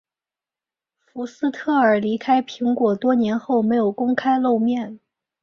[0.97, 4.99] 福斯特尔离开苹果多年后没有公开露面。